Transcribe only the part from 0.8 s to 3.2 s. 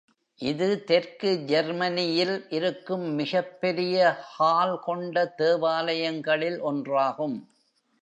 தெற்கு ஜெர்மனியில் இருக்கும்